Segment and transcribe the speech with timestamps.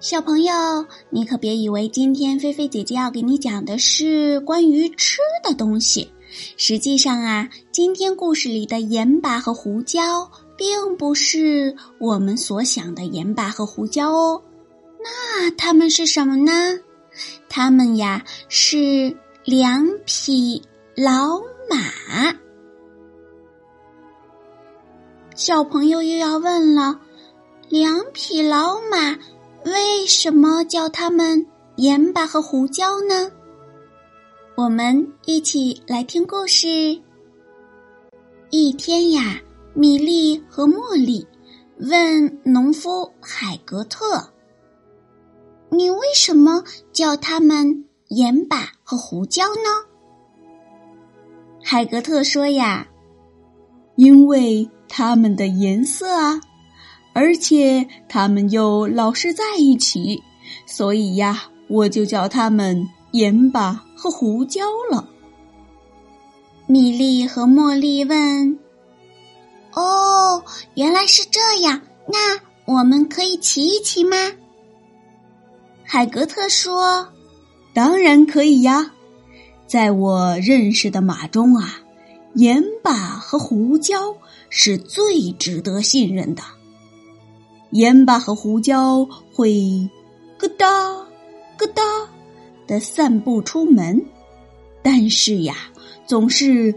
[0.00, 0.54] 小朋友，
[1.10, 6.10] 你可别以为今天菲菲姐姐要给你讲的是关于吃的东西。
[6.56, 14.42] 实际上啊，今天故事里的盐巴和胡椒，并不是我们所想的盐巴和胡椒哦。
[15.02, 16.78] 那它们是什么呢？
[17.50, 19.14] 它们呀是
[19.44, 20.62] 两匹
[20.96, 22.34] 老马。
[25.34, 26.98] 小朋友又要问了：
[27.68, 29.18] 两匹老马
[29.64, 33.30] 为什么叫它们盐巴和胡椒呢？
[34.56, 36.68] 我们一起来听故事。
[38.50, 39.40] 一天呀，
[39.74, 41.26] 米莉和茉莉
[41.78, 44.32] 问农夫海格特
[45.70, 49.86] ：“你为什么叫它们盐巴和胡椒呢？”
[51.62, 52.88] 海格特说：“呀，
[53.96, 56.40] 因为。”它们的颜色啊，
[57.12, 60.22] 而且他们又老是在一起，
[60.66, 65.08] 所以呀，我就叫他们盐巴和胡椒了。
[66.66, 68.58] 米莉和茉莉问
[69.74, 70.44] ：“哦，
[70.74, 74.16] 原来是这样，那我们可以骑一骑吗？”
[75.82, 77.08] 海格特说
[77.74, 78.92] ：“当然可以呀，
[79.66, 81.80] 在我认识的马中啊。”
[82.34, 84.14] 盐巴和胡椒
[84.50, 86.42] 是最值得信任的。
[87.70, 89.88] 盐巴和胡椒会
[90.38, 90.66] 咯哒
[91.56, 91.82] 咯哒
[92.66, 94.04] 的散步出门，
[94.82, 95.54] 但是呀，
[96.06, 96.74] 总是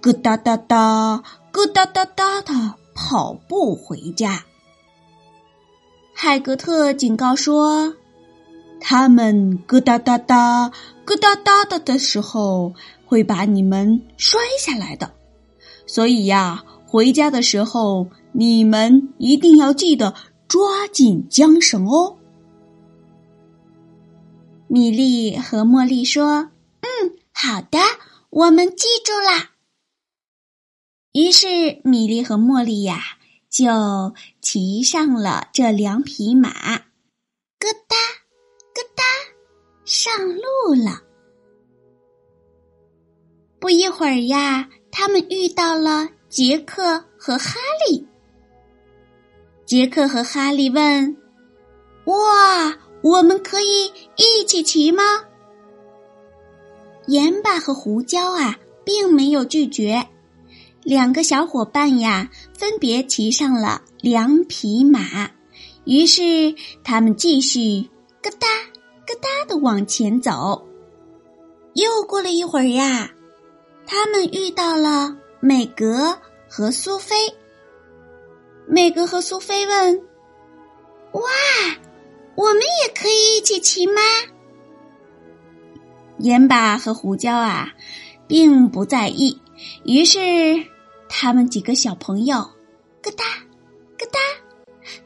[0.00, 4.44] 咯哒哒哒咯哒哒哒的跑步回家。
[6.14, 7.94] 海格特警告说
[8.80, 10.70] ：“他们咯哒哒哒
[11.04, 12.72] 咯哒哒哒的时候。”
[13.08, 15.12] 会把你们摔下来的，
[15.86, 20.12] 所以呀，回家的时候你们一定要记得
[20.48, 22.18] 抓紧缰绳哦。
[24.68, 26.50] 米莉和茉莉说
[26.82, 27.78] ：“嗯，好的，
[28.30, 29.52] 我们记住啦。”
[31.14, 33.00] 于是米莉和茉莉呀，
[33.48, 37.96] 就骑上了这两匹马，咯哒
[38.74, 39.02] 咯哒，
[39.84, 41.02] 上路了。
[43.58, 47.54] 不一会儿呀，他们遇到了杰克和哈
[47.88, 48.06] 利。
[49.66, 51.16] 杰克和哈利问
[52.06, 55.02] ：“哇，我们可以一起骑吗？”
[57.08, 60.06] 盐巴和胡椒啊，并没有拒绝。
[60.84, 65.30] 两个小伙伴呀，分别骑上了两匹马，
[65.84, 66.54] 于是
[66.84, 67.90] 他们继续
[68.22, 68.46] 咯哒
[69.04, 70.64] 咯哒的往前走。
[71.74, 73.10] 又过了一会儿呀。
[73.88, 77.14] 他们遇到了美格和苏菲。
[78.66, 80.02] 美格和苏菲问
[81.12, 81.22] ：“哇，
[82.34, 84.00] 我们也可以一起骑吗？”
[86.18, 87.72] 盐巴和胡椒啊，
[88.26, 89.40] 并不在意。
[89.84, 90.18] 于是，
[91.08, 92.36] 他们几个小朋友
[93.02, 93.24] 咯哒
[93.98, 94.18] 咯哒，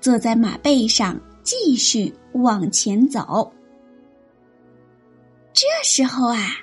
[0.00, 3.52] 坐在马背上继续往前走。
[5.52, 6.58] 这时候啊，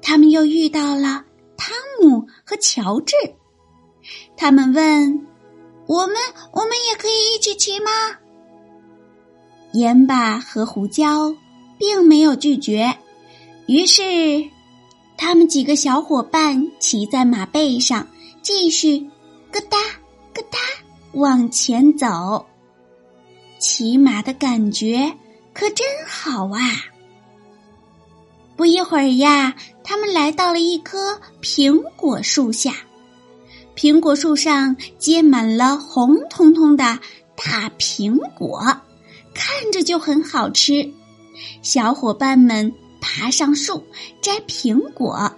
[0.00, 1.24] 他们又遇到了。
[1.56, 3.16] 汤姆和乔治，
[4.36, 5.26] 他们问
[5.88, 6.16] ：“我们
[6.52, 7.90] 我们也可以一起骑吗？”
[9.74, 11.34] 盐巴和胡椒
[11.78, 12.96] 并没有拒绝，
[13.66, 14.02] 于是
[15.16, 18.06] 他们几个小伙伴骑在马背上，
[18.40, 19.00] 继续
[19.50, 19.78] 咯哒
[20.32, 20.58] 咯哒
[21.12, 22.46] 往前走。
[23.58, 25.12] 骑马的感觉
[25.52, 26.60] 可真好啊！
[28.56, 32.74] 不一会儿呀，他们来到了一棵苹果树下。
[33.78, 36.98] 苹果树上结满了红彤彤的
[37.36, 38.58] 大苹果，
[39.32, 40.92] 看着就很好吃。
[41.62, 43.84] 小伙伴们爬上树
[44.20, 45.30] 摘苹果，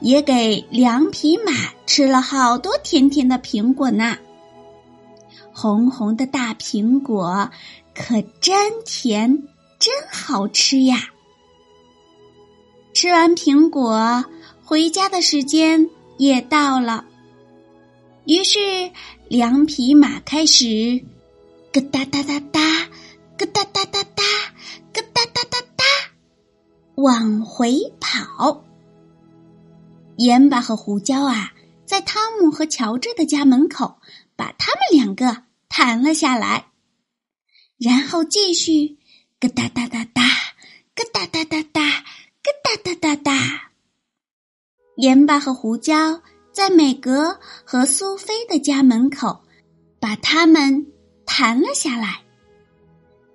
[0.00, 1.52] 也给两匹马
[1.84, 4.16] 吃了好多甜甜的苹果呢。
[5.52, 7.50] 红红的大苹果
[7.94, 9.42] 可真甜，
[9.78, 11.10] 真好吃呀！
[12.94, 14.24] 吃完苹果，
[14.64, 17.04] 回家的时间也到了。
[18.26, 18.90] 于是，
[19.28, 21.04] 两匹马开始
[21.72, 22.60] 咯哒哒哒哒，
[23.36, 24.22] 咯哒哒哒哒，
[24.94, 25.84] 咯哒哒哒哒，
[26.94, 28.64] 往回跑。
[30.16, 31.52] 盐巴和胡椒啊，
[31.84, 33.98] 在汤姆和乔治的家门口，
[34.36, 36.68] 把他们两个弹了下来，
[37.76, 38.96] 然后继续
[39.38, 40.22] 咯哒哒哒哒，
[40.96, 41.82] 咯哒哒哒哒，
[42.42, 43.70] 咯哒哒哒哒。
[44.96, 46.22] 盐巴和胡椒
[46.54, 49.40] 在美格和苏菲的家门口，
[49.98, 50.86] 把他们
[51.26, 52.22] 弹了下来，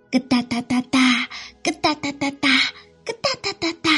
[0.10, 1.28] 咯哒哒哒哒，
[1.62, 2.50] 咯哒哒哒哒，
[3.06, 3.92] 咯哒哒哒哒。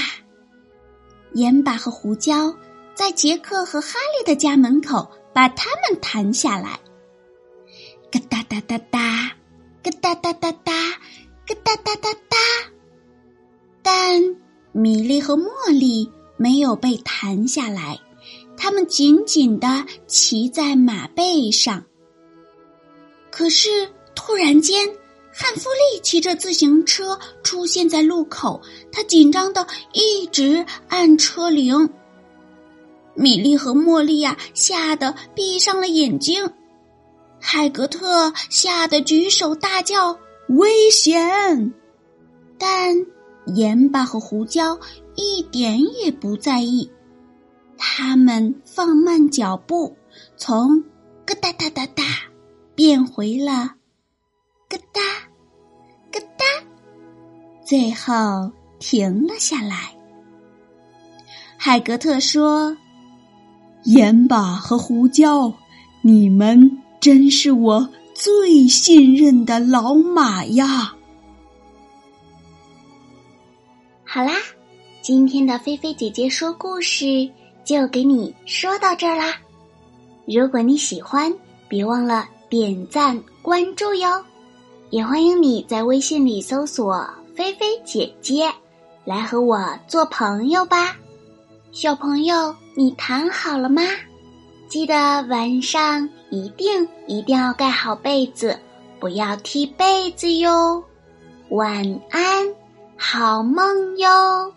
[1.34, 2.54] 盐巴和胡椒。
[2.94, 6.80] 在杰克和哈利的家门口，把他们弹下来，
[8.12, 9.32] 咯哒哒哒哒，
[9.84, 10.74] 咯哒哒哒哒，
[11.48, 12.38] 咯哒哒哒哒。
[13.82, 14.22] 但
[14.72, 18.00] 米莉和茉莉没有被弹下来，
[18.64, 21.84] 他们紧紧的骑在马背上。
[23.32, 24.88] 可是突然间，
[25.34, 28.62] 汉弗利骑着自行车出现在路口，
[28.92, 31.90] 他紧张的一直按车铃。
[33.16, 36.48] 米莉和茉莉呀，吓得闭上了眼睛。
[37.40, 40.20] 海格特吓得举手大叫
[40.50, 41.74] ：“危险！”
[42.60, 42.96] 但
[43.56, 44.80] 盐巴和胡椒
[45.16, 46.92] 一点也不在意，
[47.84, 49.98] 他们放慢脚步，
[50.38, 50.80] 从
[51.26, 52.04] 咯哒哒哒哒
[52.76, 53.76] 变回了
[54.70, 55.02] 咯哒
[56.12, 56.46] 咯哒，
[57.66, 59.96] 最后停了下来。
[61.58, 62.78] 海格特说。
[63.86, 65.52] 盐巴和胡椒，
[66.04, 70.94] 你们真是我最信任的老马呀！
[74.06, 74.34] 好啦，
[75.02, 77.28] 今天的菲菲姐姐说故事
[77.64, 79.36] 就给你说到这儿啦。
[80.26, 81.34] 如果你喜欢，
[81.68, 84.24] 别忘了点赞关注哟。
[84.90, 88.52] 也欢迎你在微信里搜索“菲菲姐姐”，
[89.06, 90.96] 来和我做朋友吧。
[91.72, 93.82] 小朋友，你躺好了吗？
[94.68, 94.94] 记得
[95.30, 98.58] 晚上一定一定要盖好被子，
[99.00, 100.84] 不要踢被子哟。
[101.50, 102.48] 晚安，
[102.98, 104.54] 好梦哟。